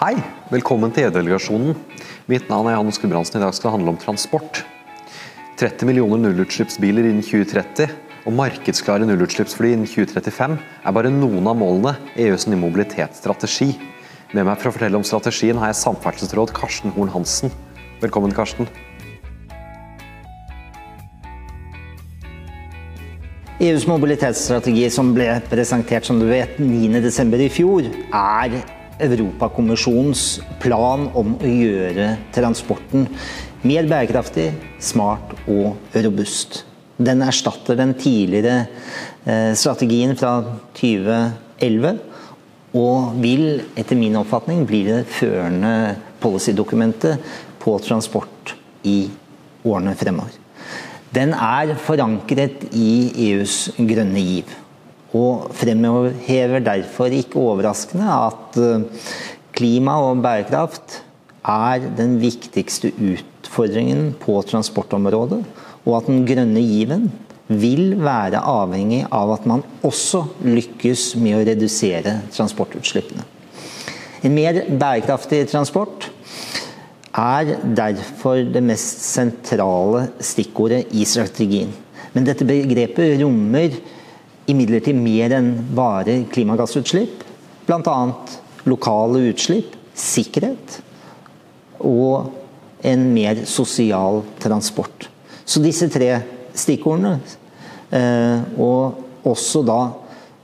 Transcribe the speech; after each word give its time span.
Hei, 0.00 0.14
velkommen 0.48 0.88
til 0.96 1.04
EU-delegasjonen. 1.04 1.74
Mitt 2.24 2.46
navn 2.48 2.70
er 2.70 2.78
Johannes 2.78 2.96
Gudbrandsen. 3.02 3.36
I 3.36 3.42
dag 3.42 3.50
skal 3.52 3.68
det 3.68 3.72
handle 3.74 3.92
om 3.92 3.98
transport. 4.00 4.62
30 5.60 5.84
millioner 5.90 6.22
nullutslippsbiler 6.22 7.04
innen 7.04 7.20
2030 7.20 7.92
og 8.24 8.32
markedsklare 8.38 9.04
nullutslippsfly 9.04 9.74
innen 9.74 9.90
2035 9.90 10.56
er 10.56 10.96
bare 10.96 11.12
noen 11.12 11.52
av 11.52 11.60
målene 11.60 11.92
i 12.14 12.30
EUs 12.30 12.48
nye 12.48 12.62
mobilitetsstrategi. 12.62 13.74
Med 14.32 14.48
meg 14.48 14.56
for 14.62 14.70
å 14.70 14.74
fortelle 14.78 14.96
om 14.96 15.04
strategien 15.04 15.60
har 15.60 15.74
jeg 15.74 15.82
samferdselsråd 15.82 16.56
Karsten 16.56 16.96
Horn 16.96 17.12
Hansen. 17.18 17.52
Velkommen, 18.00 18.32
Karsten. 18.32 18.72
EUs 23.60 23.84
mobilitetsstrategi 23.84 24.88
som 24.96 25.12
ble 25.12 25.28
presentert 25.52 26.08
som 26.08 26.24
du 26.24 26.30
vet 26.32 26.56
9.12. 26.56 27.40
i 27.44 27.52
fjor, 27.60 27.96
er 28.08 28.62
Europakommisjonens 29.04 30.24
plan 30.62 31.08
om 31.16 31.36
å 31.38 31.50
gjøre 31.50 32.12
transporten 32.34 33.08
mer 33.66 33.88
bærekraftig, 33.88 34.50
smart 34.80 35.34
og 35.50 35.96
robust. 36.04 36.62
Den 37.00 37.24
erstatter 37.24 37.78
den 37.78 37.94
tidligere 37.98 38.66
eh, 39.24 39.52
strategien 39.56 40.16
fra 40.20 40.38
2011 40.76 41.98
og 42.76 43.16
vil 43.22 43.62
etter 43.78 43.98
min 43.98 44.18
oppfatning 44.20 44.62
bli 44.68 44.84
det 44.86 45.02
førende 45.10 45.96
policydokumentet 46.22 47.32
på 47.60 47.74
transport 47.82 48.54
i 48.86 49.02
årene 49.66 49.96
fremover. 49.98 50.36
Den 51.10 51.32
er 51.34 51.74
forankret 51.82 52.68
i 52.76 53.10
EUs 53.30 53.72
grønne 53.76 54.22
giv. 54.22 54.52
Og 55.16 55.48
fremhever 55.58 56.60
derfor 56.62 57.10
ikke 57.10 57.40
overraskende 57.40 58.06
at 58.06 58.58
eh, 58.62 58.84
klima 59.56 59.96
og 60.04 60.22
bærekraft 60.22 61.00
er 61.50 61.88
den 61.96 62.18
viktigste 62.22 62.92
utfordringen 62.94 64.12
på 64.20 64.38
transportområdet. 64.46 65.42
Og 65.86 65.96
at 65.96 66.06
den 66.10 66.22
grønne 66.28 66.62
given 66.62 67.10
vil 67.50 67.96
være 67.98 68.38
avhengig 68.46 69.02
av 69.10 69.32
at 69.34 69.46
man 69.50 69.64
også 69.82 70.22
lykkes 70.46 71.14
med 71.18 71.40
å 71.40 71.44
redusere 71.48 72.20
transportutslippene. 72.30 73.26
En 74.22 74.34
mer 74.36 74.62
bærekraftig 74.68 75.46
transport 75.50 76.10
er 77.16 77.56
derfor 77.74 78.44
det 78.46 78.62
mest 78.62 79.00
sentrale 79.02 80.06
stikkordet 80.22 80.92
i 80.94 81.06
strategien. 81.08 81.72
Men 82.14 82.26
dette 82.26 82.46
begrepet 82.46 83.18
rommer 83.22 83.74
imidlertid 84.50 84.98
mer 84.98 85.34
enn 85.36 85.50
bare 85.76 86.22
klimagassutslipp. 86.32 87.24
Bl.a. 87.68 87.98
lokale 88.68 89.24
utslipp, 89.30 89.76
sikkerhet 89.94 90.80
og 91.86 92.32
en 92.86 93.06
mer 93.14 93.44
sosial 93.48 94.22
transport. 94.40 95.08
Så 95.44 95.62
disse 95.62 95.88
tre 95.92 96.12
stikkordene, 96.56 97.20
eh, 97.92 98.42
og 98.58 99.26
også 99.26 99.62
da 99.66 99.80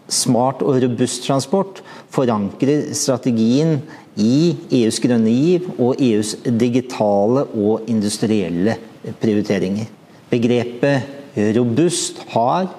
smart 0.08 0.62
og 0.62 0.78
robust 0.82 1.24
transport, 1.26 1.82
forankrer 2.14 2.92
strategien 2.94 3.80
i 4.16 4.54
EUs 4.82 5.00
grønne 5.02 5.32
giv 5.32 5.68
og 5.76 6.00
EUs 6.00 6.36
digitale 6.46 7.44
og 7.52 7.88
industrielle 7.90 8.76
prioriteringer. 9.20 9.90
Begrepet 10.30 11.36
robust 11.56 12.22
har 12.32 12.70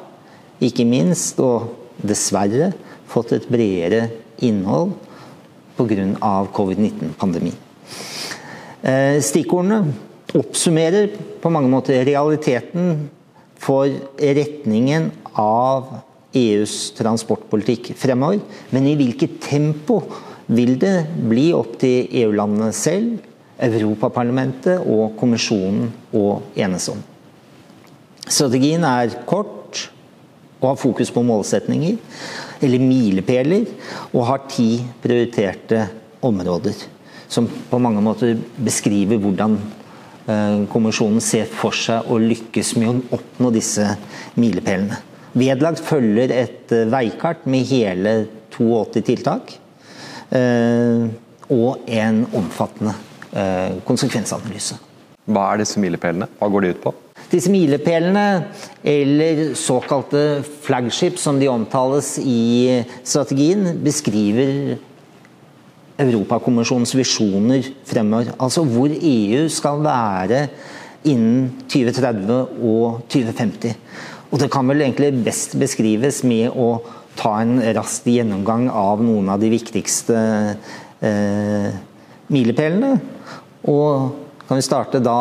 ikke 0.63 0.85
minst, 0.87 1.39
og 1.39 1.73
dessverre, 2.01 2.71
fått 3.07 3.33
et 3.37 3.47
bredere 3.49 4.07
innhold 4.43 4.93
pga. 5.77 6.31
covid-19-pandemien. 6.53 7.55
Eh, 8.81 9.17
stikkordene 9.21 9.93
oppsummerer 10.37 11.09
på 11.41 11.49
mange 11.53 11.69
måter 11.69 12.03
realiteten 12.05 13.09
for 13.57 13.89
retningen 14.19 15.11
av 15.33 16.01
EUs 16.37 16.91
transportpolitikk 16.97 17.93
fremover, 17.97 18.41
men 18.71 18.87
i 18.89 18.95
hvilket 18.99 19.39
tempo 19.41 20.01
vil 20.47 20.77
det 20.79 21.07
bli 21.27 21.49
opp 21.55 21.77
til 21.81 22.07
EU-landene 22.21 22.71
selv, 22.75 23.17
Europaparlamentet 23.57 24.83
og 24.85 25.15
kommisjonen 25.17 25.87
å 26.13 26.43
enes 26.61 26.85
om. 26.93 26.99
Strategien 28.27 28.83
er 28.85 29.15
kort 29.25 29.56
og 30.59 30.69
har 30.71 30.79
fokus 30.79 31.11
på 31.13 31.23
målsetninger, 31.25 31.97
eller 32.61 32.81
milepæler, 32.81 33.65
og 34.13 34.25
har 34.29 34.45
ti 34.49 34.69
prioriterte 35.03 35.83
områder. 36.25 36.77
Som 37.27 37.49
på 37.69 37.79
mange 37.79 38.01
måter 38.01 38.37
beskriver 38.63 39.19
hvordan 39.21 39.57
eh, 39.59 40.63
kommisjonen 40.71 41.21
ser 41.21 41.45
for 41.51 41.75
seg 41.75 42.09
å 42.09 42.17
lykkes 42.21 42.73
med 42.79 42.89
å 42.89 43.19
oppnå 43.19 43.51
disse 43.53 43.85
milepælene. 44.39 45.01
Vedlagt 45.37 45.83
følger 45.85 46.33
et 46.33 46.73
eh, 46.73 46.87
veikart 46.89 47.45
med 47.45 47.67
hele 47.69 48.17
82 48.55 49.05
tiltak. 49.11 49.53
Eh, 50.33 51.07
og 51.53 51.85
en 51.87 52.25
omfattende 52.35 52.95
konsekvensanalyse. 53.87 54.75
Hva 55.27 55.51
er 55.51 55.61
disse 55.61 55.81
milepælene? 55.83 56.29
Hva 56.39 56.47
går 56.51 56.63
de 56.63 56.71
ut 56.71 56.83
på? 56.85 56.93
Disse 57.27 57.51
milepælene, 57.51 58.45
eller 58.87 59.53
såkalte 59.59 60.43
flagship 60.63 61.17
som 61.19 61.39
de 61.41 61.49
omtales 61.51 62.15
i 62.23 62.83
strategien, 63.03 63.73
beskriver 63.83 64.77
Europakommisjonens 65.99 66.93
visjoner 66.95 67.67
fremover. 67.85 68.31
Altså 68.39 68.63
hvor 68.63 68.93
EU 68.93 69.47
skal 69.51 69.83
være 69.83 70.45
innen 71.03 71.49
2030 71.67 72.37
og 72.63 73.01
2050. 73.09 73.75
Og 74.31 74.39
det 74.39 74.51
kan 74.51 74.67
vel 74.69 74.85
egentlig 74.85 75.11
best 75.25 75.57
beskrives 75.59 76.21
med 76.27 76.55
å 76.55 76.77
ta 77.17 77.33
en 77.41 77.57
rask 77.75 78.07
gjennomgang 78.07 78.67
av 78.69 79.01
noen 79.03 79.31
av 79.33 79.41
de 79.41 79.49
viktigste 79.51 80.15
eh, 81.01 81.75
milepælene. 82.31 82.93
Og 83.67 84.26
kan 84.47 84.57
vi 84.57 84.63
starte 84.63 84.99
da 85.03 85.19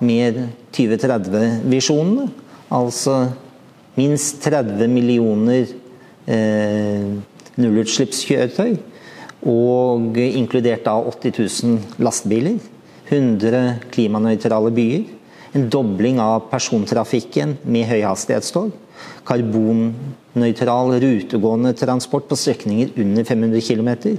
med 0.00 0.38
2030-visjonene. 0.72 2.28
Altså 2.72 3.16
minst 3.98 4.40
30 4.44 4.88
millioner 4.88 5.66
eh, 6.24 7.04
nullutslippskjøretøy. 7.60 8.78
Og 9.52 10.16
inkludert 10.16 10.86
da 10.86 10.96
80 10.96 11.66
000 11.66 12.04
lastebiler. 12.04 12.56
100 13.10 13.90
klimanøytrale 13.92 14.72
byer. 14.72 15.04
En 15.52 15.68
dobling 15.68 16.20
av 16.22 16.46
persontrafikken 16.48 17.58
med 17.68 17.90
høyhastighetstog. 17.90 18.72
Karbonnøytral 19.28 20.96
rutegående 21.02 21.74
transport 21.76 22.30
på 22.30 22.38
strekninger 22.40 22.96
under 23.04 23.28
500 23.28 23.60
km. 23.68 24.16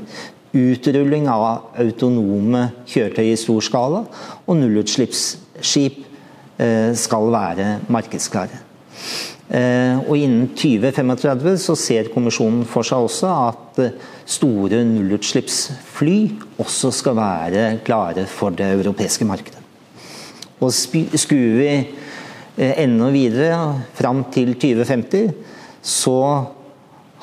Utrulling 0.54 1.26
av 1.34 1.74
autonome 1.82 2.68
kjøretøy 2.86 3.32
i 3.32 3.38
stor 3.42 3.64
skala. 3.66 4.04
Og 4.46 4.60
nullutslippsskip 4.60 6.04
eh, 6.62 6.92
skal 7.00 7.32
være 7.34 7.70
markedsklare. 7.94 8.60
Eh, 9.50 9.98
og 10.06 10.14
innen 10.14 10.52
2035 10.54 11.58
så 11.66 11.76
ser 11.78 12.12
kommisjonen 12.14 12.68
for 12.70 12.86
seg 12.86 13.08
også 13.08 13.32
at 13.34 13.82
eh, 13.82 13.98
store 14.30 14.84
nullutslippsfly 14.92 16.20
også 16.62 16.94
skal 17.02 17.18
være 17.18 17.66
klare 17.86 18.28
for 18.30 18.54
det 18.54 18.70
europeiske 18.78 19.26
markedet. 19.26 19.60
Og 20.62 20.70
skuer 20.72 21.58
vi 21.58 21.72
enda 22.56 23.10
videre, 23.10 23.58
fram 23.98 24.22
til 24.32 24.54
2050, 24.62 25.34
så 25.82 26.20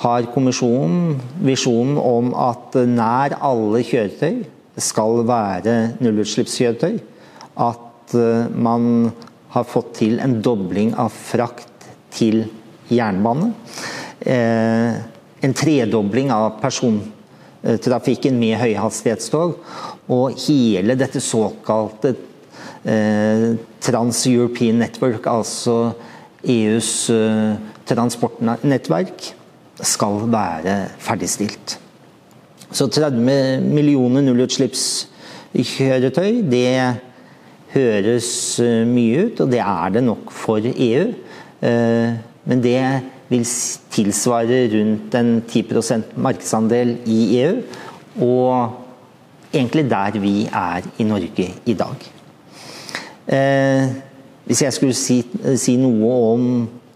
har 0.00 0.28
kommisjonen 0.34 1.18
visjonen 1.44 1.98
om 2.00 2.32
at 2.38 2.76
nær 2.88 3.36
alle 3.44 3.82
kjøretøy 3.84 4.42
skal 4.80 5.24
være 5.28 5.74
nullutslippskjøretøy. 6.00 6.96
At 7.60 8.14
eh, 8.16 8.48
man 8.54 9.10
har 9.52 9.68
fått 9.68 9.96
til 10.00 10.20
en 10.22 10.38
dobling 10.44 10.94
av 10.94 11.12
frakt 11.12 11.90
til 12.14 12.44
jernbane. 12.88 13.52
Eh, 14.20 14.96
en 15.40 15.56
tredobling 15.56 16.32
av 16.32 16.56
persontrafikken 16.62 18.40
med 18.40 18.58
høyhastighetstog. 18.62 19.60
Og 20.10 20.42
hele 20.46 20.96
dette 20.98 21.20
såkalte 21.24 22.16
Eh, 22.80 23.56
Trans-European 23.80 24.78
Network, 24.80 25.26
altså 25.28 25.92
EUs 26.48 27.10
transportnettverk, 27.84 29.34
skal 29.82 30.32
være 30.32 30.88
ferdigstilt. 30.98 31.80
Så 32.70 32.86
30 32.86 33.60
millioner 33.66 34.20
nullutslippskjøretøy, 34.26 36.42
det 36.50 36.96
høres 37.74 38.60
eh, 38.62 38.86
mye 38.86 39.24
ut, 39.26 39.40
og 39.40 39.52
det 39.52 39.60
er 39.64 39.88
det 39.96 40.04
nok 40.06 40.30
for 40.34 40.58
EU. 40.64 41.12
Men 41.60 42.62
det 42.64 43.02
vil 43.28 43.44
tilsvare 43.92 44.68
rundt 44.72 45.14
en 45.14 45.42
10% 45.44 46.02
markedsandel 46.16 46.96
i 47.06 47.40
EU. 47.42 47.56
Og 48.26 48.70
egentlig 49.54 49.90
der 49.90 50.20
vi 50.20 50.46
er 50.46 50.82
i 50.98 51.04
Norge 51.04 51.48
i 51.66 51.74
dag. 51.74 51.96
Eh, 53.30 53.88
hvis 54.44 54.62
jeg 54.62 54.72
skulle 54.72 54.94
si, 54.94 55.20
si, 55.56 55.76
noe 55.78 56.14
om 56.32 56.46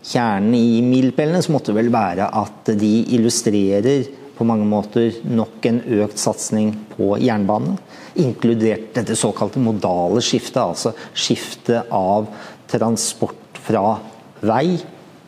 kjernen 0.05 0.55
i 0.56 0.83
milepælene, 0.85 1.41
så 1.43 1.55
måtte 1.55 1.73
det 1.73 1.81
vel 1.81 1.93
være 1.95 2.29
at 2.43 2.75
de 2.79 2.93
illustrerer 3.17 4.09
på 4.35 4.47
mange 4.47 4.67
måter 4.67 5.21
nok 5.31 5.65
en 5.69 5.81
økt 6.03 6.19
satsing 6.21 6.73
på 6.95 7.15
jernbane. 7.23 7.77
Inkludert 8.21 8.93
dette 8.97 9.17
såkalte 9.19 9.62
modale 9.62 10.23
skiftet, 10.25 10.61
altså 10.62 10.95
skiftet 11.15 11.91
av 11.95 12.29
transport 12.71 13.61
fra 13.65 13.97
vei 14.45 14.77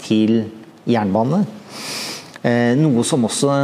til 0.02 0.43
jernbane. 0.87 1.44
Eh, 2.43 2.75
noe 2.79 3.05
som 3.06 3.25
også 3.26 3.55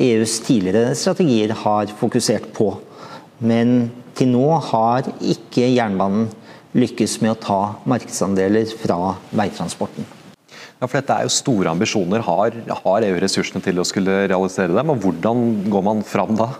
EUs 0.00 0.38
tidligere 0.46 0.94
strategier 0.96 1.54
har 1.62 1.92
fokusert 2.00 2.50
på. 2.56 2.72
Men 3.40 3.90
til 4.16 4.32
nå 4.34 4.46
har 4.70 5.08
ikke 5.20 5.68
jernbanen 5.70 6.28
lykkes 6.76 7.18
med 7.24 7.34
å 7.34 7.40
ta 7.40 7.60
markedsandeler 7.88 8.68
fra 8.80 9.16
veitransporten. 9.36 10.19
Ja, 10.80 10.88
for 10.88 10.96
Dette 10.96 11.12
er 11.12 11.26
jo 11.28 11.32
store 11.34 11.68
ambisjoner. 11.68 12.22
Har, 12.24 12.54
har, 12.56 13.04
EU 13.04 13.20
ressursene 13.20 13.60
til 13.60 13.80
å 13.80 13.84
skulle 13.84 14.22
realisere 14.30 14.72
dem? 14.72 14.92
og 14.94 15.02
Hvordan 15.04 15.42
går 15.68 15.82
man 15.84 16.00
fram 16.08 16.32
da? 16.38 16.54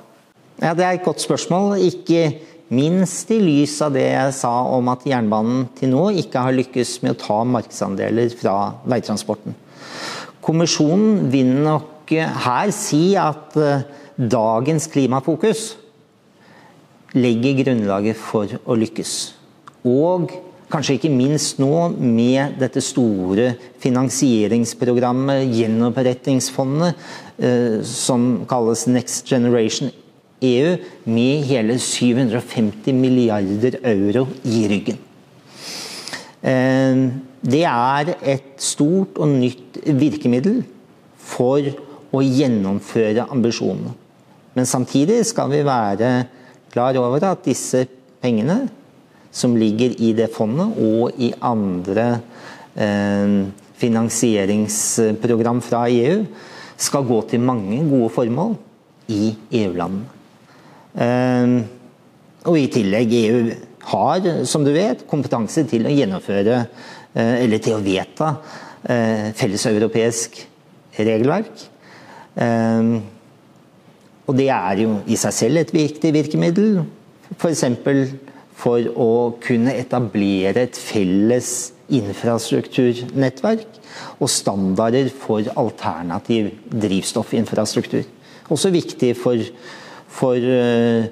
Ja, 0.61 0.75
Det 0.77 0.85
er 0.85 0.99
et 0.99 1.07
godt 1.07 1.25
spørsmål. 1.25 1.79
Ikke 1.81 2.27
minst 2.69 3.33
i 3.33 3.39
lys 3.41 3.79
av 3.81 3.97
det 3.97 4.05
jeg 4.11 4.35
sa 4.37 4.53
om 4.77 4.93
at 4.93 5.07
jernbanen 5.09 5.71
til 5.79 5.95
nå 5.95 6.11
ikke 6.21 6.45
har 6.45 6.53
lykkes 6.53 6.99
med 7.03 7.17
å 7.17 7.21
ta 7.23 7.39
markedsandeler 7.49 8.29
fra 8.37 8.75
veitransporten. 8.85 9.57
Kommisjonen 10.45 11.31
vil 11.33 11.57
nok 11.65 12.13
her 12.13 12.71
si 12.77 13.17
at 13.17 13.57
eh, 13.57 13.87
dagens 14.21 14.89
klimafokus 14.93 15.65
legger 17.17 17.65
grunnlaget 17.65 18.21
for 18.21 18.53
å 18.69 18.77
lykkes. 18.77 19.15
Og 19.89 20.29
kanskje 20.71 20.97
ikke 20.97 21.13
minst 21.13 21.59
nå 21.61 21.91
med 21.99 22.57
dette 22.61 22.83
store 22.85 23.55
finansieringsprogrammet, 23.83 25.49
gjenopprettingsfondet, 25.55 26.95
eh, 27.39 27.83
som 27.83 28.47
kalles 28.49 28.87
Next 28.87 29.29
Generation 29.29 29.91
EU, 30.41 30.77
med 31.05 31.45
hele 31.45 31.79
750 31.79 32.95
milliarder 32.95 33.79
euro 33.83 34.27
i 34.45 34.67
ryggen. 34.69 34.99
Eh, 36.43 37.11
det 37.41 37.65
er 37.65 38.15
et 38.23 38.57
stort 38.61 39.19
og 39.19 39.29
nytt 39.29 39.81
virkemiddel 39.85 40.63
for 41.17 41.61
å 42.13 42.21
gjennomføre 42.21 43.29
ambisjonene. 43.31 43.95
Men 44.55 44.67
samtidig 44.67 45.23
skal 45.27 45.51
vi 45.53 45.63
være 45.65 46.27
klar 46.73 46.97
over 46.99 47.23
at 47.31 47.45
disse 47.47 47.87
pengene 48.21 48.69
som 49.31 49.57
ligger 49.57 49.95
i 50.03 50.13
det 50.17 50.31
fondet 50.35 50.79
og 50.83 51.19
i 51.23 51.31
andre 51.47 52.07
eh, 52.75 53.35
finansieringsprogram 53.81 55.63
fra 55.65 55.87
EU, 55.91 56.25
skal 56.81 57.05
gå 57.07 57.19
til 57.31 57.45
mange 57.45 57.83
gode 57.91 58.11
formål 58.15 58.57
i 59.13 59.35
EU-landene. 59.63 60.17
Eh, 60.95 61.61
og 62.49 62.57
i 62.57 62.71
tillegg 62.73 63.13
EU 63.21 63.43
har, 63.91 64.27
som 64.49 64.65
du 64.65 64.73
vet, 64.75 65.05
kompetanse 65.09 65.67
til 65.69 65.87
å 65.87 65.93
gjennomføre 65.93 66.57
eh, 66.61 67.37
eller 67.45 67.63
til 67.63 67.79
å 67.79 67.85
vedta 67.85 68.35
felleseuropeisk 68.81 70.39
regelverk. 70.97 71.59
Og 74.25 74.39
det 74.39 74.47
er 74.55 74.81
jo 74.81 74.95
i 75.05 75.19
seg 75.21 75.35
selv 75.37 75.61
et 75.61 75.75
viktig 75.75 76.15
virkemiddel. 76.17 76.79
F.eks 77.37 77.67
for 78.61 78.85
å 78.93 79.11
kunne 79.43 79.75
etablere 79.79 80.67
et 80.67 80.79
felles 80.79 81.71
infrastrukturnettverk 81.91 83.79
og 84.21 84.31
standarder 84.31 85.11
for 85.13 85.47
alternativ 85.59 86.53
drivstoffinfrastruktur. 86.71 88.05
Også 88.51 88.71
viktig 88.75 89.15
for, 89.19 89.43
for 90.11 90.39
uh, 90.39 91.05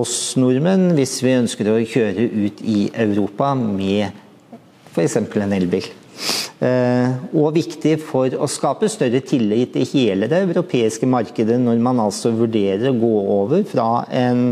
oss 0.00 0.16
nordmenn 0.40 0.90
hvis 0.96 1.18
vi 1.24 1.38
ønsker 1.38 1.70
å 1.72 1.78
kjøre 1.80 2.28
ut 2.46 2.60
i 2.64 2.82
Europa 2.92 3.54
med 3.58 4.10
f.eks. 4.90 5.16
en 5.20 5.56
elbil. 5.56 5.88
Uh, 6.60 7.16
og 7.40 7.54
viktig 7.56 7.94
for 8.04 8.34
å 8.36 8.48
skape 8.50 8.88
større 8.92 9.22
tillit 9.24 9.78
i 9.80 9.86
hele 9.94 10.28
det 10.28 10.42
europeiske 10.44 11.08
markedet 11.08 11.56
når 11.62 11.80
man 11.80 12.02
altså 12.04 12.34
vurderer 12.36 12.90
å 12.90 12.98
gå 13.00 13.14
over 13.38 13.64
fra 13.68 14.04
en 14.12 14.50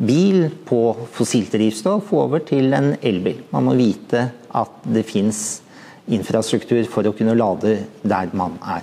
bil 0.00 0.48
på 0.64 0.96
fossilt 1.12 1.52
drivstoff 1.52 2.12
over 2.16 2.38
til 2.48 2.72
en 2.76 2.94
elbil. 3.04 3.42
Man 3.52 3.64
må 3.68 3.74
vite 3.78 4.30
at 4.56 4.72
det 4.88 5.04
fins 5.08 5.60
infrastruktur 6.10 6.82
for 6.90 7.06
å 7.06 7.12
kunne 7.16 7.34
lade 7.38 7.78
der 8.02 8.28
man 8.36 8.58
er. 8.64 8.82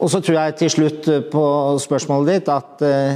Og 0.00 0.10
så 0.12 0.20
tror 0.24 0.36
jeg 0.38 0.56
til 0.60 0.70
slutt 0.72 1.04
på 1.32 1.44
spørsmålet 1.82 2.28
ditt 2.32 2.48
at 2.52 2.82
uh, 2.84 3.14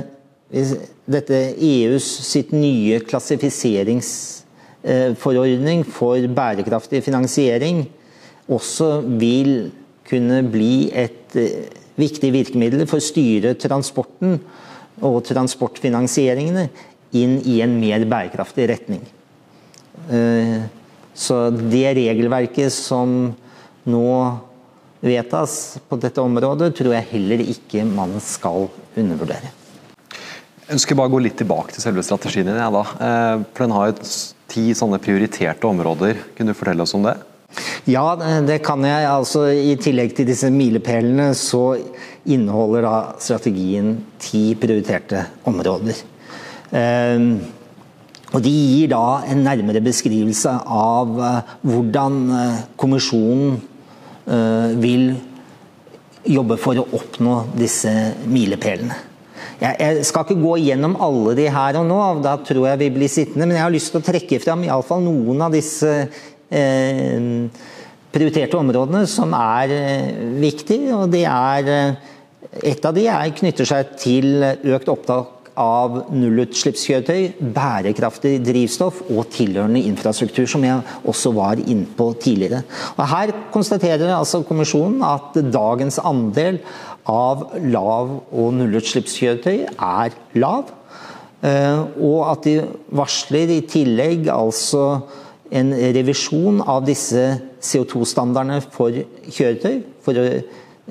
dette 1.05 1.55
EUs 1.57 2.05
sitt 2.29 2.53
nye 2.53 3.01
klassifiseringsforordning 3.05 5.81
uh, 5.85 5.89
for 5.89 6.29
bærekraftig 6.37 7.03
finansiering 7.05 7.89
også 8.53 9.01
vil 9.21 9.71
kunne 10.05 10.43
bli 10.53 10.91
et 10.93 11.37
uh, 11.41 11.49
viktig 12.01 12.33
virkemiddel 12.35 12.87
for 12.91 12.99
å 13.01 13.05
styre 13.05 13.55
transporten 13.61 14.41
og 15.03 15.23
transportfinansieringene 15.27 16.69
inn 17.15 17.39
i 17.47 17.61
en 17.65 17.77
mer 17.81 18.05
bærekraftig 18.11 18.69
retning. 18.71 19.03
Eh, 20.11 20.65
så 21.15 21.49
det 21.55 21.87
regelverket 21.99 22.73
som 22.75 23.35
nå 23.85 24.09
vedtas 25.05 25.77
på 25.89 25.99
dette 26.01 26.23
området, 26.23 26.73
tror 26.79 26.95
jeg 26.97 27.11
heller 27.13 27.43
ikke 27.45 27.85
man 27.87 28.17
skal 28.25 28.69
undervurdere. 28.97 29.53
Jeg 30.65 30.79
ønsker 30.79 30.97
bare 30.97 31.11
å 31.11 31.13
gå 31.13 31.21
litt 31.27 31.37
tilbake 31.37 31.75
til 31.75 31.85
selve 31.85 32.03
strategien 32.07 32.49
din. 32.49 32.57
Ja. 32.57 32.71
Eh, 32.73 33.45
for 33.53 33.67
Den 33.67 33.77
har 33.77 33.91
jo 33.91 33.99
ti 34.49 34.71
sånne 34.73 35.01
prioriterte 35.03 35.69
områder. 35.69 36.23
Kunne 36.37 36.55
du 36.55 36.59
fortelle 36.59 36.87
oss 36.87 36.97
om 36.97 37.05
det? 37.05 37.19
Ja, 37.85 38.17
det 38.47 38.63
kan 38.65 38.85
jeg. 38.87 39.05
Altså, 39.11 39.51
I 39.53 39.75
tillegg 39.77 40.15
til 40.17 40.29
disse 40.29 40.49
milepælene 40.53 41.35
så 41.37 41.77
inneholder 42.25 42.87
da 42.87 42.95
strategien 43.21 43.99
ti 44.23 44.55
prioriterte 44.57 45.27
områder. 45.45 46.01
Ehm, 46.73 47.29
og 48.33 48.43
De 48.43 48.51
gir 48.51 48.89
da 48.91 49.21
en 49.31 49.45
nærmere 49.45 49.85
beskrivelse 49.85 50.57
av 50.65 51.13
eh, 51.23 51.53
hvordan 51.69 52.17
eh, 52.35 52.63
kommisjonen 52.81 53.59
eh, 54.27 54.73
vil 54.81 55.11
jobbe 56.25 56.57
for 56.59 56.81
å 56.81 56.89
oppnå 56.99 57.43
disse 57.55 57.93
milepælene. 58.25 58.97
Jeg 59.61 60.03
skal 60.09 60.25
ikke 60.25 60.41
gå 60.43 60.57
gjennom 60.65 60.97
alle 61.05 61.35
de 61.39 61.45
her 61.53 61.77
og 61.79 61.87
nå, 61.87 61.99
da 62.25 62.35
tror 62.43 62.67
jeg 62.67 62.81
vi 62.81 62.89
blir 62.97 63.13
sittende. 63.13 63.47
Men 63.47 63.59
jeg 63.59 63.65
har 63.65 63.73
lyst 63.73 63.93
til 63.93 64.01
å 64.01 64.07
trekke 64.09 64.41
fram 64.43 64.65
iallfall 64.67 65.05
noen 65.05 65.45
av 65.47 65.55
disse 65.55 65.93
prioriterte 68.15 68.59
områdene 68.59 69.05
som 69.11 69.35
er 69.37 69.73
eh, 69.75 70.11
viktige. 70.41 70.95
og 70.95 71.11
det 71.13 71.25
er 71.29 71.71
eh, 71.77 72.11
Et 72.63 72.85
av 72.87 72.95
de 72.95 73.03
er, 73.11 73.33
knytter 73.35 73.67
seg 73.67 73.97
til 73.99 74.45
økt 74.45 74.91
opptak 74.93 75.49
av 75.59 75.97
nullutslippskjøretøy, 76.15 77.51
bærekraftig 77.55 78.37
drivstoff 78.47 79.01
og 79.09 79.27
tilhørende 79.35 79.83
infrastruktur, 79.89 80.47
som 80.47 80.63
jeg 80.63 80.85
også 81.03 81.33
var 81.35 81.59
inne 81.59 81.89
på 81.99 82.13
tidligere. 82.23 82.63
Og 82.95 83.03
her 83.11 83.33
konstaterer 83.51 84.13
altså 84.15 84.45
kommisjonen 84.47 85.03
at 85.03 85.35
dagens 85.51 85.99
andel 85.99 86.61
av 87.11 87.49
lav- 87.59 88.21
og 88.31 88.55
nullutslippskjøretøy 88.61 89.67
er 89.75 90.15
lav. 90.39 90.71
Eh, 91.43 91.83
og 91.99 92.21
at 92.31 92.47
de 92.47 92.57
varsler 92.95 93.51
i 93.59 93.63
tillegg 93.67 94.31
altså 94.31 95.03
en 95.55 95.71
revisjon 95.95 96.61
av 96.61 96.85
disse 96.87 97.23
CO2-standardene 97.63 98.61
for 98.75 98.95
kjøretøy. 99.31 99.81
For 100.05 100.19
å 100.19 100.27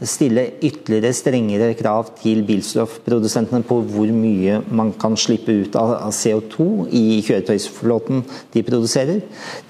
stille 0.09 0.45
ytterligere 0.65 1.13
strengere 1.13 1.73
krav 1.77 2.13
til 2.17 2.41
bilstoffprodusentene 2.47 3.61
på 3.67 3.77
hvor 3.91 4.09
mye 4.15 4.61
man 4.73 4.89
kan 4.99 5.17
slippe 5.19 5.53
ut 5.53 5.75
av 5.77 6.07
CO2 6.15 6.87
i 6.89 7.19
kjøretøysflåten 7.25 8.23
de 8.55 8.63
produserer. 8.65 9.21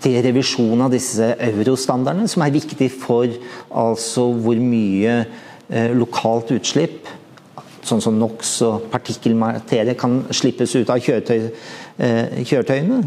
Til 0.03 0.21
revisjon 0.23 0.85
av 0.85 0.93
disse 0.93 1.33
eurostandardene, 1.49 2.29
som 2.31 2.45
er 2.45 2.55
viktig 2.55 2.87
for 2.93 3.27
altså 3.67 4.29
hvor 4.45 4.61
mye 4.61 5.19
eh, 5.23 5.91
lokalt 5.97 6.55
utslipp 6.55 7.11
sånn 7.87 8.01
som 8.03 8.15
NOx 8.19 8.53
og 8.67 8.87
partikkelmaterie 8.91 9.95
kan 9.99 10.21
slippes 10.33 10.73
ut 10.77 10.89
av 10.91 11.01
kjøretøy, 11.03 11.49
eh, 11.97 12.41
kjøretøyene. 12.47 12.99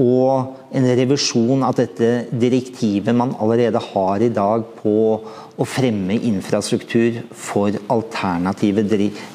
Og 0.00 0.56
en 0.72 0.88
revisjon 0.96 1.62
av 1.62 1.76
dette 1.76 2.10
direktivet 2.32 3.14
man 3.14 3.34
allerede 3.38 3.80
har 3.92 4.22
i 4.22 4.32
dag 4.32 4.64
på 4.80 4.96
å 5.58 5.66
fremme 5.68 6.16
infrastruktur 6.16 7.22
for 7.32 7.70
alternative 7.92 8.86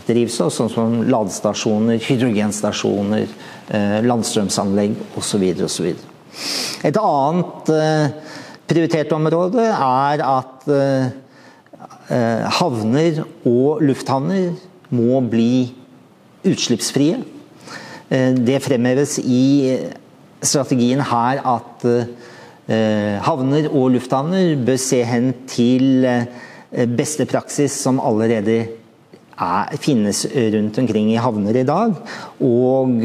drivstoff, 0.08 0.54
sånn 0.54 0.74
som 0.74 1.04
ladestasjoner, 1.06 2.01
hydrogenstasjoner, 2.01 3.27
eh, 3.70 4.01
landstrømsanlegg 4.01 4.96
osv. 5.18 5.46
osv. 5.63 5.94
Et 6.84 6.98
annet 6.98 7.70
eh, 7.70 8.10
prioritert 8.68 9.12
område 9.12 9.62
er 9.62 10.25
at 10.25 11.13
havner 12.08 13.18
og 13.44 13.82
lufthavner 13.84 14.54
må 14.94 15.22
bli 15.27 15.67
utslippsfrie. 16.48 17.22
Eh, 18.10 18.34
det 18.34 18.63
fremheves 18.63 19.17
i 19.20 19.77
strategien 20.41 21.01
her 21.03 21.41
at 21.44 21.86
eh, 21.88 23.17
havner 23.25 23.70
og 23.72 23.94
lufthavner 23.96 24.56
bør 24.67 24.79
se 24.82 25.01
hen 25.08 25.34
til 25.50 26.06
eh, 26.08 26.27
beste 26.98 27.27
praksis 27.29 27.75
som 27.75 28.01
allerede 28.03 28.60
er, 29.38 29.77
finnes 29.82 30.25
rundt 30.34 30.77
omkring 30.82 31.12
i 31.13 31.22
havner 31.22 31.62
i 31.62 31.67
dag. 31.67 31.96
Og 32.44 33.01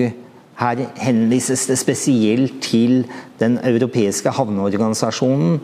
her 0.62 0.84
henvises 1.02 1.66
det 1.66 1.78
spesielt 1.80 2.60
til 2.62 3.02
den 3.40 3.58
europeiske 3.64 4.30
havneorganisasjonen 4.30 5.58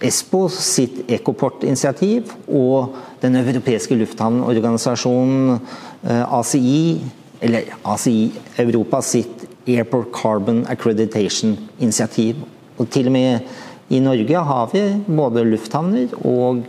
Espo 0.00 0.46
sitt 0.48 1.02
Ecoport-initiativ 1.12 2.32
og 2.48 2.94
den 3.20 3.36
europeiske 3.36 3.98
lufthavnorganisasjonen 4.00 5.58
eh, 5.58 6.22
ACI, 6.38 7.00
eller 7.40 7.74
ACI 7.84 8.30
Europa 8.64 9.02
sitt 9.04 9.44
Airport 9.68 10.08
Carbon 10.16 10.62
Accreditation-initiativ. 10.72 12.40
Og 12.78 12.88
til 12.88 13.10
og 13.10 13.12
med 13.12 13.92
i 13.92 14.00
Norge 14.00 14.44
har 14.46 14.70
vi 14.72 14.84
både 15.06 15.44
lufthavner 15.44 16.14
og 16.24 16.64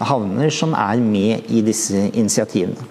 havner 0.00 0.50
som 0.54 0.72
er 0.72 1.02
med 1.04 1.52
i 1.52 1.60
disse 1.66 2.08
initiativene. 2.14 2.88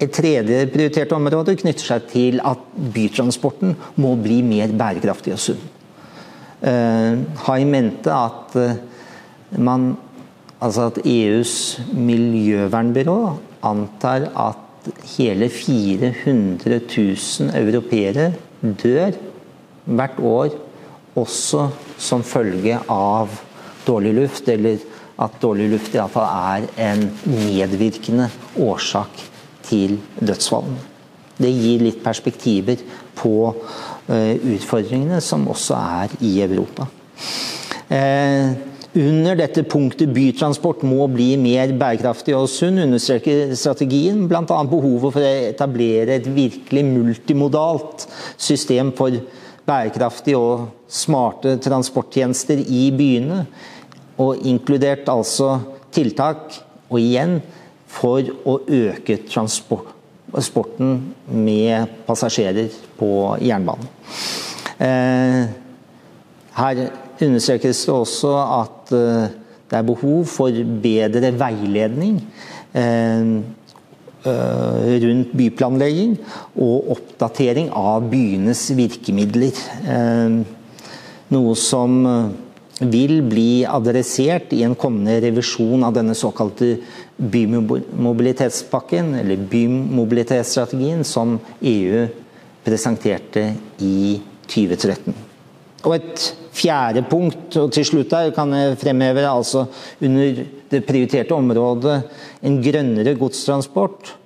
Et 0.00 0.08
tredje 0.08 0.62
prioritert 0.72 1.10
område 1.12 1.58
knytter 1.60 1.84
seg 1.84 2.06
til 2.08 2.38
at 2.46 2.62
bytransporten 2.94 3.74
må 4.00 4.14
bli 4.16 4.38
mer 4.46 4.72
bærekraftig 4.72 5.34
og 5.34 5.42
sunn. 5.42 5.60
Eh, 6.60 7.18
ha 7.46 7.58
i 7.58 7.64
mente 7.64 8.12
at 8.12 8.56
eh, 8.60 8.76
man 9.58 9.96
Altså 10.60 10.90
at 10.90 10.98
EUs 11.08 11.52
miljøvernbyrå 11.96 13.14
antar 13.64 14.26
at 14.36 14.90
hele 15.14 15.48
400 15.48 16.80
000 16.84 17.54
europeere 17.56 18.26
dør 18.60 19.16
hvert 19.88 20.20
år, 20.20 20.52
også 21.16 21.64
som 21.96 22.20
følge 22.28 22.76
av 22.92 23.32
dårlig 23.86 24.12
luft, 24.18 24.52
eller 24.52 24.84
at 25.20 25.40
dårlig 25.40 25.70
luft 25.72 25.96
iallfall 25.96 26.28
er 26.28 26.68
en 26.90 27.06
medvirkende 27.24 28.28
årsak 28.60 29.24
til 29.64 29.96
dødsfallene. 30.20 30.84
Det 31.40 31.50
gir 31.56 31.86
litt 31.86 32.02
perspektiver 32.04 32.84
på 33.16 33.32
utfordringene 34.10 35.20
som 35.22 35.46
også 35.50 35.76
er 35.78 36.16
i 36.26 36.34
Europa. 36.42 36.88
Eh, 37.90 38.56
under 38.90 39.36
dette 39.38 39.62
punktet 39.70 40.10
bytransport 40.10 40.80
må 40.82 41.04
bli 41.12 41.36
mer 41.38 41.70
bærekraftig 41.78 42.34
og 42.34 42.48
sunn, 42.50 42.80
understreker 42.82 43.52
strategien 43.54 44.24
bl.a. 44.30 44.42
behovet 44.42 45.14
for 45.14 45.22
å 45.22 45.34
etablere 45.52 46.16
et 46.18 46.26
virkelig 46.26 46.82
multimodalt 46.88 48.08
system 48.34 48.90
for 48.98 49.14
bærekraftige 49.70 50.40
og 50.42 50.66
smarte 50.90 51.54
transporttjenester 51.62 52.64
i 52.66 52.88
byene. 52.90 53.44
Og 54.20 54.42
inkludert 54.50 55.06
altså 55.08 55.60
tiltak, 55.94 56.58
og 56.90 56.98
igjen, 56.98 57.38
for 57.90 58.26
å 58.46 58.58
øke 58.66 59.20
transport 59.30 59.99
sporten 60.38 61.14
med 61.26 61.90
passasjerer 62.06 62.70
på 62.98 63.10
jernbanen. 63.42 63.88
Eh, 64.80 65.44
her 66.56 66.82
understrekes 67.20 67.84
det 67.84 67.94
også 67.94 68.34
at 68.40 68.92
eh, 68.96 69.32
det 69.70 69.78
er 69.78 69.86
behov 69.86 70.24
for 70.26 70.62
bedre 70.82 71.32
veiledning 71.38 72.16
eh, 72.74 73.34
rundt 74.24 75.30
byplanlegging 75.36 76.16
og 76.60 76.90
oppdatering 76.96 77.70
av 77.72 78.04
byenes 78.10 78.66
virkemidler. 78.76 79.56
Noe 81.32 81.54
som 81.56 81.94
vil 82.80 83.20
bli 83.28 83.64
adressert 83.68 84.52
i 84.56 84.62
en 84.64 84.74
kommende 84.78 85.20
revisjon 85.20 85.84
av 85.84 85.92
denne 85.96 86.14
såkalte 86.16 86.76
bymobilitetspakken, 87.20 89.14
eller 89.20 89.36
bymobilitetsstrategien, 89.50 91.04
som 91.04 91.38
EU 91.60 92.06
presenterte 92.64 93.54
i 93.84 94.20
2013. 94.48 95.14
Og 95.84 95.94
et 95.96 96.24
fjerde 96.56 97.02
punkt, 97.08 97.56
og 97.60 97.70
til 97.72 97.86
slutt 97.88 98.10
der 98.12 98.32
kan 98.36 98.52
jeg 98.56 98.78
fremheve 98.80 99.24
altså 99.28 99.66
under 100.00 100.42
det 100.70 100.86
prioriterte 100.86 101.36
området 101.36 102.02
en 102.46 102.58
grønnere 102.64 103.14
godstransport 103.18 104.19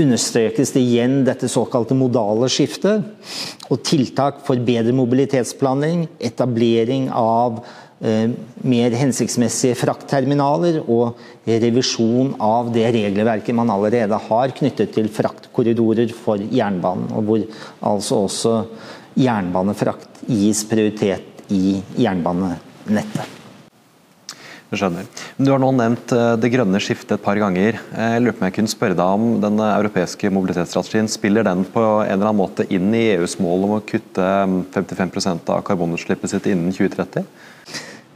understrekes 0.00 0.72
det 0.74 0.82
igjen 0.82 1.22
dette 1.26 1.48
såkalte 1.50 1.96
modale 1.96 2.48
skiftet, 2.52 3.04
og 3.70 3.82
tiltak 3.86 4.42
for 4.46 4.60
bedre 4.66 4.94
mobilitetsplanlegging, 4.96 6.08
etablering 6.24 7.06
av 7.14 7.60
eh, 8.00 8.32
mer 8.66 8.96
hensiktsmessige 8.98 9.78
fraktterminaler 9.78 10.80
og 10.82 11.20
revisjon 11.46 12.34
av 12.42 12.72
det 12.74 12.88
regelverket 12.96 13.56
man 13.56 13.72
allerede 13.74 14.18
har 14.28 14.56
knyttet 14.58 14.94
til 14.96 15.10
fraktkorridorer 15.12 16.12
for 16.16 16.42
jernbanen, 16.42 17.12
og 17.14 17.30
hvor 17.30 17.46
altså 17.94 18.24
også 18.26 18.58
jernbanefrakt 19.20 20.26
gis 20.26 20.64
prioritet 20.66 21.46
i 21.54 21.78
jernbanenettet. 22.00 23.43
Skjønner. 24.78 25.06
Du 25.38 25.50
har 25.52 25.60
nå 25.62 25.70
nevnt 25.76 26.12
eh, 26.14 26.34
det 26.40 26.50
grønne 26.52 26.80
skiftet 26.82 27.16
et 27.16 27.24
par 27.24 27.38
ganger. 27.40 27.78
Jeg 27.78 28.22
lurer 28.22 28.36
på 28.36 28.42
om 28.42 28.48
jeg 28.48 28.56
kunne 28.58 28.72
spørre 28.72 28.98
deg 28.98 29.16
om 29.18 29.40
Den 29.42 29.60
europeiske 29.64 30.30
mobilitetsstrategien. 30.34 31.10
Spiller 31.10 31.46
den 31.46 31.64
på 31.68 31.82
en 31.82 32.10
eller 32.10 32.30
annen 32.30 32.40
måte 32.40 32.66
inn 32.72 32.90
i 32.94 33.06
EUs 33.14 33.38
mål 33.42 33.66
om 33.68 33.76
å 33.78 33.82
kutte 33.86 34.28
55 34.74 35.12
mm, 35.14 35.42
av 35.54 35.62
karbonutslippet 35.66 36.34
sitt 36.34 36.48
innen 36.50 36.74
2030? 36.74 37.28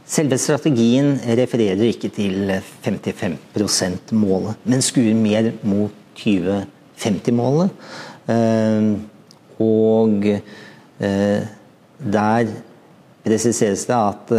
Selve 0.09 0.39
strategien 0.41 1.13
refererer 1.37 1.85
ikke 1.91 2.09
til 2.13 2.53
55 2.85 3.37
%-målet, 3.53 4.65
men 4.65 4.81
skuer 4.85 5.13
mer 5.17 5.51
mot 5.61 5.93
2050-målet. 6.19 7.89
Eh, 8.33 8.91
og 9.59 10.29
eh, 10.33 11.41
der 11.99 12.53
presiseres 13.25 13.83
det 13.89 13.97
at 13.99 14.31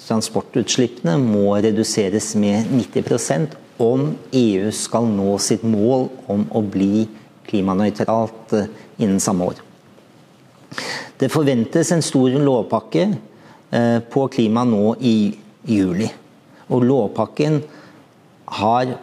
transportutslippene 0.00 1.16
må 1.20 1.54
reduseres 1.62 2.32
med 2.38 2.70
90% 2.72 3.54
om 3.82 4.10
EU 4.34 4.70
skal 4.74 5.06
nå 5.10 5.36
sitt 5.42 5.64
mål 5.66 6.08
om 6.30 6.44
å 6.54 6.62
bli 6.62 7.06
klimanøytralt 7.48 8.54
eh, 8.58 8.68
innen 9.02 9.20
samme 9.22 9.50
år. 9.50 9.62
Det 11.18 11.30
forventes 11.30 11.92
en 11.94 12.02
stor 12.02 12.34
lovpakke 12.42 13.06
eh, 13.08 13.98
på 14.10 14.26
klima 14.32 14.64
nå 14.66 14.94
i 15.00 15.16
juli. 15.68 16.08
Og 16.70 16.86
lovpakken 16.86 17.60
har 18.60 18.94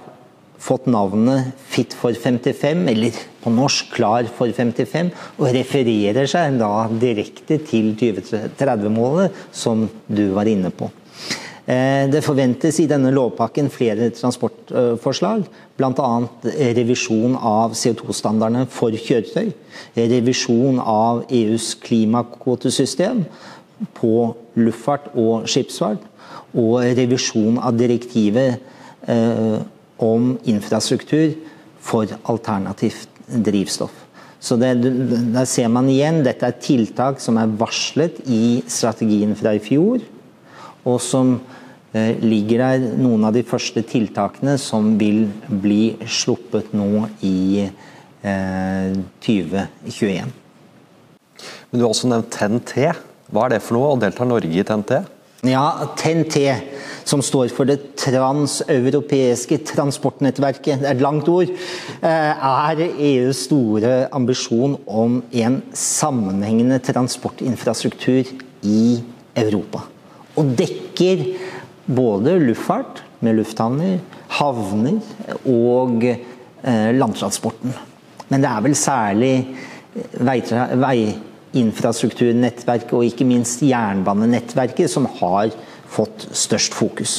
fått 0.61 0.87
navnet 0.91 1.51
Fit 1.71 1.93
for 1.97 2.13
55, 2.13 2.87
eller 2.91 3.19
på 3.41 3.53
norsk 3.53 3.91
Klar 3.95 4.29
for 4.37 4.51
55, 4.53 5.11
og 5.39 5.53
refererer 5.55 6.29
seg 6.29 6.59
da 6.61 6.87
direkte 7.01 7.59
til 7.65 7.93
2030-målet, 7.99 9.37
som 9.51 9.87
du 10.07 10.27
var 10.35 10.49
inne 10.51 10.71
på. 10.73 10.91
Eh, 11.65 12.09
det 12.09 12.23
forventes 12.25 12.79
i 12.81 12.87
denne 12.89 13.11
lovpakken 13.13 13.69
flere 13.73 14.09
transportforslag, 14.17 15.45
bl.a. 15.77 16.11
revisjon 16.77 17.37
av 17.37 17.75
CO2-standardene 17.77 18.65
for 18.69 18.95
kjøretøy, 18.97 19.51
revisjon 19.95 20.81
av 20.81 21.25
EUs 21.29 21.75
klimakvotesystem 21.83 23.25
på 23.97 24.15
luftfart 24.57 25.13
og 25.17 25.45
skipsfart, 25.49 26.01
og 26.57 26.81
revisjon 26.97 27.61
av 27.61 27.77
direktivet 27.79 28.57
eh, 29.07 29.61
om 30.01 30.35
infrastruktur 30.49 31.35
for 31.81 32.09
alternativt 32.29 33.09
drivstoff. 33.27 33.93
Så 34.41 34.57
det, 34.57 34.73
Der 35.33 35.45
ser 35.45 35.67
man 35.69 35.89
igjen 35.89 36.23
dette 36.25 36.47
er 36.49 36.57
tiltak 36.57 37.19
som 37.21 37.37
er 37.37 37.47
varslet 37.47 38.17
i 38.25 38.63
strategien 38.65 39.35
fra 39.37 39.53
i 39.53 39.61
fjor, 39.61 40.01
og 40.85 41.01
som 41.01 41.39
ligger 41.93 42.57
der 42.63 42.79
noen 42.97 43.25
av 43.27 43.33
de 43.35 43.43
første 43.43 43.83
tiltakene 43.83 44.57
som 44.57 44.97
vil 44.97 45.27
bli 45.45 45.97
sluppet 46.07 46.73
nå 46.73 47.07
i 47.21 47.69
2021. 48.23 50.31
Men 51.71 51.79
Du 51.79 51.83
har 51.83 51.91
også 51.91 52.07
nevnt 52.07 52.31
TNT. 52.31 52.93
Hva 53.31 53.45
er 53.45 53.49
det 53.55 53.63
for 53.63 53.77
noe, 53.77 53.93
og 53.93 54.01
deltar 54.01 54.27
Norge 54.27 54.51
i 54.51 54.63
TNT? 54.63 55.03
Ja, 55.41 55.87
TNT, 55.97 56.37
som 57.03 57.21
står 57.25 57.49
for 57.49 57.65
det 57.65 57.95
transeuropeiske 57.97 59.57
transportnettverket, 59.65 60.83
det 60.83 60.85
er 60.85 60.93
et 60.93 61.01
langt 61.01 61.25
ord, 61.33 61.49
eh, 61.49 62.43
er 62.45 62.83
EUs 62.85 63.47
store 63.47 64.05
ambisjon 64.13 64.75
om 64.85 65.23
en 65.33 65.63
sammenhengende 65.73 66.77
transportinfrastruktur 66.85 68.29
i 68.61 69.01
Europa. 69.33 69.81
Og 70.37 70.53
dekker 70.61 71.25
både 71.89 72.37
luftfart 72.37 73.01
med 73.25 73.39
lufthavner, 73.41 73.97
havner 74.37 75.01
og 75.41 76.05
eh, 76.05 76.91
landtransporten. 76.93 77.73
Men 78.29 78.45
det 78.45 78.53
er 78.53 78.61
vel 78.61 78.77
særlig 78.77 79.33
vei 80.21 81.01
infrastrukturnettverket 81.57 82.93
og 82.95 83.07
ikke 83.07 83.27
minst 83.27 83.63
jernbanenettverket 83.65 84.91
som 84.91 85.07
har 85.19 85.51
fått 85.91 86.29
størst 86.37 86.75
fokus. 86.77 87.15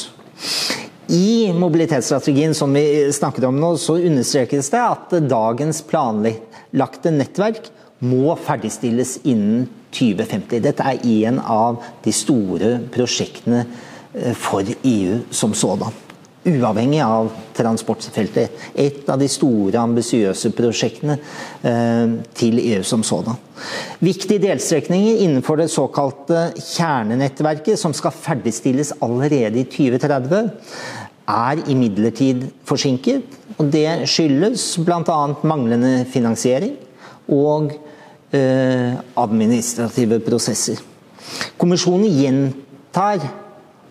I 1.13 1.53
mobilitetsstrategien 1.53 2.55
som 2.57 2.73
vi 2.73 3.13
snakker 3.13 3.45
om 3.49 3.59
nå, 3.61 3.75
så 3.77 3.99
understrekes 4.01 4.71
det 4.73 4.81
at 4.81 5.15
dagens 5.29 5.83
planlagte 5.85 7.13
nettverk 7.13 7.69
må 8.03 8.35
ferdigstilles 8.41 9.19
innen 9.29 9.67
2050. 9.93 10.63
Dette 10.65 10.87
er 10.89 11.03
en 11.27 11.41
av 11.43 11.83
de 12.03 12.15
store 12.17 12.79
prosjektene 12.95 13.67
eh, 14.15 14.33
for 14.39 14.67
EU 14.67 15.21
som 15.35 15.55
sådan 15.55 16.02
uavhengig 16.49 17.01
av 17.05 17.31
transportfeltet. 17.55 18.51
Et 18.75 19.09
av 19.11 19.21
de 19.21 19.29
store, 19.31 19.79
ambisiøse 19.79 20.51
prosjektene 20.57 21.19
eh, 21.63 22.17
til 22.39 22.59
EU 22.63 22.83
som 22.87 23.05
sådan. 23.07 23.39
Viktige 24.03 24.43
delstrekninger 24.43 25.23
innenfor 25.23 25.61
det 25.61 25.71
såkalte 25.71 26.49
kjernenettverket, 26.59 27.79
som 27.79 27.95
skal 27.95 28.15
ferdigstilles 28.17 28.95
allerede 29.05 29.63
i 29.63 29.69
2030, 29.71 30.51
er 31.33 31.63
imidlertid 31.71 32.49
forsinket. 32.67 33.23
og 33.59 33.71
Det 33.71 34.09
skyldes 34.11 34.77
bl.a. 34.83 35.21
manglende 35.47 36.05
finansiering 36.11 36.75
og 37.31 37.71
eh, 38.35 38.99
administrative 39.17 40.19
prosesser. 40.27 40.83
Kommisjonen 41.57 42.11
gjentar 42.11 43.23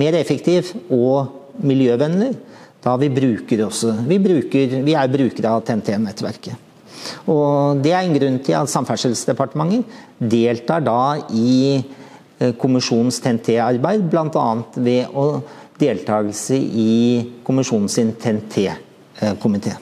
mer 0.00 0.14
effektiv 0.18 0.74
og 0.90 1.26
miljøvennlig. 1.62 2.34
Da 2.84 2.94
vi 3.00 3.08
bruker 3.12 3.64
også 3.66 3.94
Vi, 4.08 4.20
bruker, 4.20 4.78
vi 4.84 4.96
er 4.96 5.12
brukere 5.12 5.56
av 5.56 5.64
TNT-nettverket. 5.64 6.60
Og 7.28 7.80
Det 7.84 7.92
er 7.92 8.04
en 8.04 8.16
grunn 8.16 8.38
til 8.44 8.56
at 8.58 8.70
Samferdselsdepartementet 8.72 9.84
deltar 10.18 10.84
da 10.84 11.16
i 11.32 11.80
eh, 11.80 12.52
kommisjonens 12.60 13.20
TNT-arbeid, 13.24 14.06
bl.a. 14.12 14.46
ved 14.76 15.16
å 15.16 15.26
deltakelse 15.80 16.56
i 16.56 16.94
kommisjonens 17.44 17.98
TNT-komité. 18.22 19.74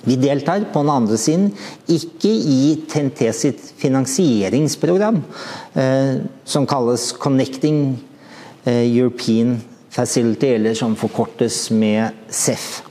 Vi 0.00 0.16
deltar 0.16 0.64
på 0.72 0.80
den 0.80 0.92
andre 0.92 1.16
siden 1.20 1.50
ikke 1.92 2.30
i 2.32 2.60
TNT 2.88 3.26
sitt 3.36 3.64
finansieringsprogram, 3.80 5.20
eh, 5.76 6.14
som 6.44 6.68
kalles 6.68 7.10
Connecting 7.20 7.82
European 7.90 8.08
European 8.66 9.54
Facility, 9.90 10.54
eller 10.54 10.74
som 10.78 10.94
forkortes 10.96 11.70
med 11.74 12.14
CEF. 12.30 12.82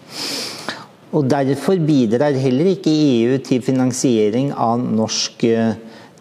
Og 1.16 1.26
Derfor 1.30 1.80
bidrar 1.82 2.36
heller 2.38 2.74
ikke 2.76 2.92
EU 2.92 3.38
til 3.42 3.64
finansiering 3.66 4.52
av 4.54 4.82
norsk 4.84 5.46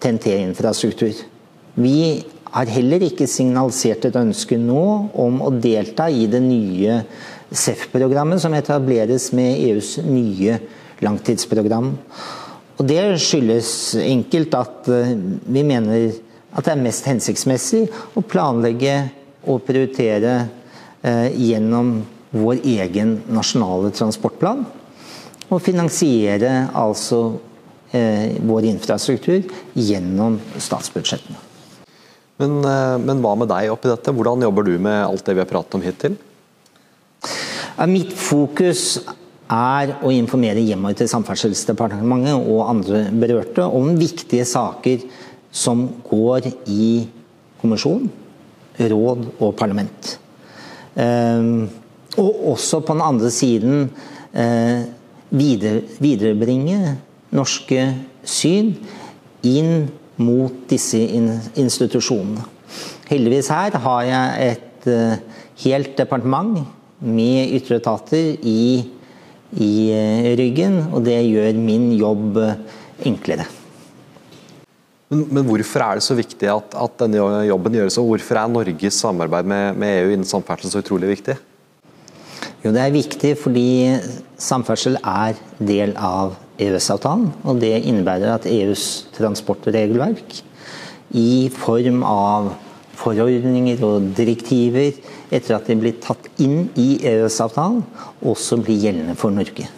TNT-infrastruktur. 0.01 1.13
Eh, 1.13 1.35
Vi 1.79 2.25
har 2.51 2.67
heller 2.67 3.03
ikke 3.07 3.27
signalisert 3.29 4.07
et 4.09 4.17
ønske 4.17 4.57
nå 4.59 5.11
om 5.15 5.43
å 5.45 5.51
delta 5.53 6.09
i 6.11 6.27
det 6.27 6.41
nye 6.43 7.03
CEF-programmet 7.53 8.41
som 8.41 8.55
etableres 8.55 9.29
med 9.37 9.61
EUs 9.69 9.99
nye 10.03 10.59
langtidsprogram. 11.05 11.93
Og 12.79 12.87
Det 12.87 13.03
skyldes 13.21 13.95
enkelt 14.01 14.55
at 14.55 14.89
eh, 14.89 15.15
vi 15.47 15.63
mener 15.63 16.13
at 16.55 16.65
det 16.65 16.73
er 16.73 16.83
mest 16.83 17.07
hensiktsmessig 17.07 17.85
å 18.17 18.25
planlegge 18.25 19.11
og 19.49 19.63
prioritere 19.67 20.49
gjennom 21.03 21.93
vår 22.31 22.61
egen 22.67 23.15
nasjonale 23.33 23.93
transportplan. 23.95 24.65
Og 25.49 25.63
finansiere 25.65 26.69
altså 26.77 27.21
eh, 27.97 28.37
vår 28.45 28.69
infrastruktur 28.69 29.47
gjennom 29.79 30.37
statsbudsjettene. 30.61 31.39
Men, 32.39 32.59
eh, 32.63 32.97
men, 33.03 33.23
hva 33.25 33.35
med 33.39 33.51
deg 33.51 33.73
oppi 33.73 33.91
dette? 33.91 34.13
Hvordan 34.15 34.45
jobber 34.45 34.69
du 34.69 34.75
med 34.77 35.01
alt 35.07 35.25
det 35.25 35.39
vi 35.39 35.43
har 35.43 35.51
pratet 35.51 35.79
om 35.79 35.87
hittil? 35.87 36.19
Mitt 37.89 38.13
fokus 38.19 38.99
er 39.49 39.95
å 40.05 40.13
informere 40.13 40.61
hjemmet 40.61 40.99
til 40.99 41.09
Samferdselsdepartementet 41.09 42.37
og 42.37 42.67
andre 42.67 43.07
berørte 43.15 43.65
om 43.65 43.95
viktige 43.97 44.45
saker 44.45 45.07
som 45.55 45.87
går 46.05 46.51
i 46.69 47.07
kommisjon, 47.63 48.11
råd 48.79 49.31
og 49.39 49.55
parlament. 49.59 50.19
Ehm, 50.99 51.69
og 52.19 52.49
også 52.55 52.81
på 52.83 52.97
den 52.97 53.05
andre 53.05 53.31
siden 53.31 53.91
eh, 54.35 54.89
viderebringe 55.31 56.97
norske 57.35 57.85
syn 58.27 58.73
inn 59.47 59.89
mot 60.19 60.65
disse 60.71 60.99
institusjonene. 60.99 62.43
Heldigvis 63.09 63.51
her 63.55 63.79
har 63.85 64.07
jeg 64.09 64.49
et 64.55 64.89
eh, 64.91 65.21
helt 65.65 65.95
departement 65.99 66.65
med 66.99 67.55
ytre 67.61 67.79
etater 67.79 68.35
i, 68.43 68.83
i 69.55 69.73
eh, 69.95 70.33
ryggen, 70.41 70.81
og 70.91 71.07
det 71.07 71.21
gjør 71.29 71.63
min 71.63 71.93
jobb 72.01 72.43
enklere. 73.07 73.47
Men, 75.09 75.23
men, 75.33 75.45
hvorfor 75.49 75.85
er 75.85 75.99
det 75.99 76.05
så 76.05 76.17
viktig 76.17 76.51
at, 76.53 76.75
at, 76.77 76.97
denne 77.01 77.45
jobben 77.49 77.79
gjøres, 77.79 77.97
og 78.01 78.11
hvorfor 78.11 78.41
er 78.43 78.51
Norges 78.53 78.99
samarbeid 79.01 79.49
med, 79.49 79.79
med 79.81 80.03
EU 80.03 80.11
innen 80.13 80.29
samferdsel 80.29 80.73
så 80.73 80.83
utrolig 80.85 81.15
viktig? 81.15 81.39
Jo, 82.65 82.73
Det 82.75 82.83
er 82.83 82.93
viktig 82.93 83.33
fordi 83.41 83.69
samferdsel 84.37 84.99
er 85.01 85.39
del 85.63 85.95
av 85.97 86.37
EØS-avtalen. 86.61 87.31
Og 87.49 87.63
det 87.63 87.73
innebærer 87.79 88.35
at 88.35 88.49
EUs 88.51 89.09
transportregelverk 89.17 90.43
i 91.17 91.49
form 91.55 92.03
av 92.05 92.53
forordninger 92.99 93.81
og 93.87 94.11
direktiver 94.19 94.93
etter 95.33 95.57
at 95.57 95.71
de 95.71 95.79
blir 95.79 95.97
tatt 96.03 96.29
inn 96.43 96.67
i 96.77 96.99
EØS-avtalen, 97.01 97.85
også 98.27 98.61
blir 98.61 98.83
gjeldende 98.89 99.17
for 99.17 99.33
Norge. 99.33 99.71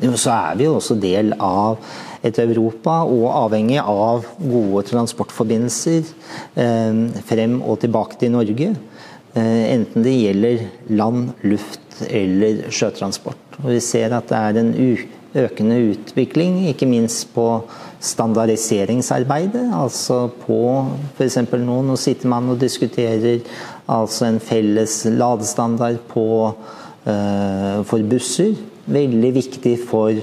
Så 0.00 0.32
er 0.32 0.56
vi 0.56 0.64
jo 0.68 0.78
også 0.78 0.96
del 1.00 1.34
av 1.36 1.80
et 2.24 2.38
Europa 2.40 3.00
og 3.08 3.26
avhengig 3.32 3.80
av 3.80 4.26
gode 4.40 4.84
transportforbindelser 4.90 6.02
eh, 6.60 7.22
frem 7.28 7.60
og 7.60 7.80
tilbake 7.84 8.20
til 8.20 8.34
Norge. 8.34 8.74
Eh, 9.34 9.62
enten 9.74 10.04
det 10.04 10.16
gjelder 10.16 10.66
land, 10.96 11.30
luft 11.46 12.02
eller 12.08 12.66
sjøtransport. 12.72 13.60
Og 13.62 13.72
vi 13.74 13.80
ser 13.84 14.16
at 14.16 14.28
det 14.30 14.40
er 14.40 14.60
en 14.60 14.72
økende 15.40 15.76
utvikling, 15.92 16.64
ikke 16.70 16.88
minst 16.90 17.28
på 17.34 17.46
standardiseringsarbeidet. 18.02 19.68
Altså 19.76 20.24
på 20.46 20.60
f.eks. 21.14 21.38
nå, 21.52 21.80
nå 21.86 21.96
sitter 22.00 22.32
man 22.32 22.50
og 22.50 22.60
diskuterer 22.60 23.44
altså 23.90 24.26
en 24.26 24.40
felles 24.42 25.04
ladestandard 25.10 26.00
på, 26.10 26.26
uh, 27.06 27.78
for 27.86 28.10
busser. 28.10 28.56
Veldig 28.88 29.34
viktig 29.36 29.74
for 29.88 30.14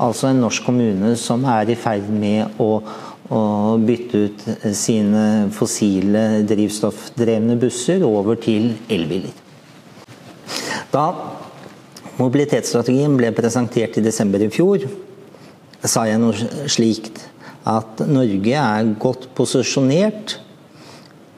altså 0.00 0.30
en 0.30 0.40
norsk 0.42 0.64
kommune 0.66 1.14
som 1.20 1.44
er 1.48 1.70
i 1.70 1.78
ferd 1.78 2.08
med 2.12 2.60
å, 2.62 2.80
å 3.30 3.42
bytte 3.80 4.24
ut 4.24 4.46
sine 4.76 5.24
fossile 5.54 6.42
drivstoffdrevne 6.48 7.58
busser 7.60 8.02
over 8.06 8.40
til 8.40 8.72
elbiler. 8.90 9.34
Da 10.90 11.06
mobilitetsstrategien 12.18 13.14
ble 13.16 13.30
presentert 13.36 13.96
i 13.96 14.04
desember 14.04 14.42
i 14.42 14.50
fjor, 14.52 14.88
sa 15.80 16.04
jeg 16.08 16.20
noe 16.20 16.66
slikt 16.68 17.22
at 17.68 18.02
Norge 18.08 18.56
er 18.56 18.90
godt 19.00 19.30
posisjonert 19.36 20.38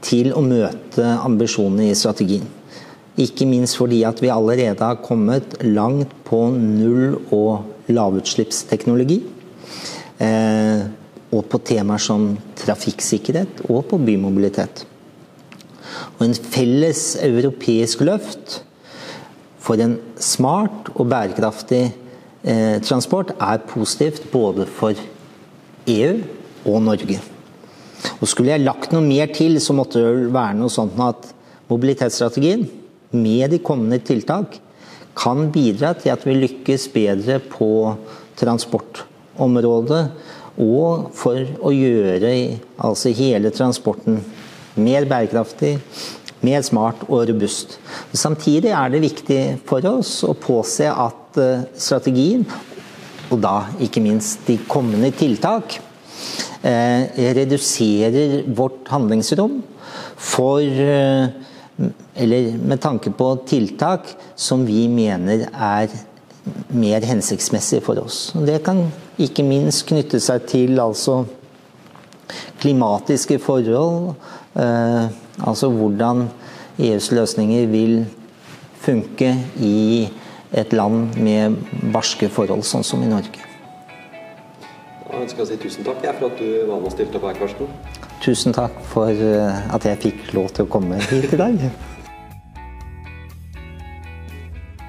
til 0.03 0.33
å 0.35 0.43
møte 0.43 1.05
ambisjonene 1.23 1.91
i 1.91 1.99
strategien. 1.99 2.49
Ikke 3.21 3.45
minst 3.45 3.77
fordi 3.77 4.03
at 4.09 4.23
vi 4.23 4.31
allerede 4.33 4.81
har 4.81 5.03
kommet 5.05 5.59
langt 5.61 6.13
på 6.25 6.47
null- 6.57 7.21
og 7.33 7.65
lavutslippsteknologi. 7.93 9.21
Eh, 10.23 10.83
og 11.33 11.47
på 11.49 11.61
temaer 11.65 12.01
som 12.01 12.35
trafikksikkerhet 12.61 13.65
og 13.73 13.87
på 13.91 13.99
bymobilitet. 14.01 14.85
Og 16.19 16.27
en 16.27 16.37
felles 16.37 17.17
europeisk 17.25 18.05
løft 18.05 18.61
for 19.63 19.81
en 19.81 19.97
smart 20.21 20.91
og 20.95 21.09
bærekraftig 21.09 21.83
eh, 21.89 22.79
transport 22.85 23.33
er 23.39 23.65
positivt 23.69 24.29
både 24.33 24.67
for 24.67 24.99
EU 25.89 26.21
og 26.69 26.83
Norge. 26.83 27.21
Og 28.21 28.29
Skulle 28.29 28.53
jeg 28.53 28.65
lagt 28.67 28.93
noe 28.93 29.05
mer 29.05 29.31
til, 29.35 29.59
så 29.61 29.75
måtte 29.77 30.03
det 30.03 30.33
være 30.35 30.59
noe 30.59 30.73
sånt 30.73 30.99
at 31.03 31.33
mobilitetsstrategien, 31.71 32.67
med 33.13 33.53
de 33.53 33.61
kommende 33.63 34.01
tiltak, 34.05 34.59
kan 35.17 35.51
bidra 35.53 35.93
til 35.99 36.13
at 36.15 36.25
vi 36.25 36.37
lykkes 36.39 36.89
bedre 36.95 37.39
på 37.45 37.71
transportområdet. 38.41 40.05
Og 40.63 41.09
for 41.17 41.41
å 41.65 41.73
gjøre 41.73 42.33
altså 42.85 43.13
hele 43.17 43.53
transporten 43.55 44.21
mer 44.77 45.07
bærekraftig, 45.09 45.77
mer 46.43 46.65
smart 46.67 47.05
og 47.09 47.27
robust. 47.31 47.79
Samtidig 48.13 48.73
er 48.75 48.93
det 48.93 49.03
viktig 49.05 49.41
for 49.69 49.85
oss 49.93 50.19
å 50.27 50.35
påse 50.37 50.89
at 50.91 51.39
eh, 51.41 51.65
strategien, 51.79 52.45
og 53.33 53.41
da 53.41 53.69
ikke 53.81 54.03
minst 54.05 54.45
de 54.49 54.59
kommende 54.69 55.13
tiltak, 55.17 55.79
eh, 56.67 57.07
reduserer 57.39 58.43
vårt 58.57 58.91
handlingsrom 58.93 59.61
for 60.17 60.61
eh, 60.61 61.31
Eller 62.15 62.53
med 62.59 62.81
tanke 62.81 63.11
på 63.11 63.35
tiltak 63.49 64.13
som 64.37 64.67
vi 64.67 64.87
mener 64.89 65.47
er 65.53 65.93
mer 66.69 67.05
hensiktsmessige 67.07 67.83
for 67.85 68.01
oss. 68.03 68.33
Det 68.35 68.61
kan 68.67 68.85
ikke 69.21 69.45
minst 69.47 69.87
knytte 69.89 70.21
seg 70.21 70.47
til 70.51 70.81
altså 70.83 71.23
klimatiske 72.63 73.39
forhold. 73.43 74.15
Eh, 74.57 75.07
altså 75.47 75.71
hvordan 75.71 76.27
EUs 76.79 77.11
løsninger 77.13 77.67
vil 77.67 78.05
funke 78.83 79.37
i 79.61 80.09
et 80.53 80.73
land 80.73 81.17
med 81.17 81.57
barske 81.95 82.29
forhold, 82.29 82.65
sånn 82.67 82.85
som 82.85 83.03
i 83.03 83.09
Norge. 83.09 83.49
Da 85.07 85.21
ønsker 85.21 85.43
jeg 85.43 85.47
å 85.47 85.51
si 85.53 85.61
tusen 85.63 85.87
takk 85.87 86.03
for 86.19 86.29
at 86.29 86.41
du 86.41 86.49
med 86.69 86.89
og 86.89 86.93
stilte 86.93 87.21
opp 87.21 87.29
her, 87.31 87.39
Karsten. 87.41 87.71
Tusen 88.23 88.55
takk 88.55 88.77
for 88.87 89.11
eh, 89.11 89.75
at 89.75 89.83
jeg 89.89 89.99
fikk 90.05 90.29
lov 90.37 90.53
til 90.55 90.69
å 90.69 90.71
komme 90.71 91.01
hit 91.11 91.33
i 91.35 91.41
dag. 91.41 91.65